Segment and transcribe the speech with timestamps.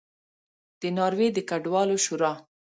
[0.81, 2.33] د ناروې د کډوالو شورا